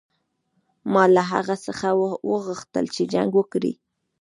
[0.91, 1.87] ما له هغه څخه
[2.31, 3.73] وغوښتل چې جنګ وکړي.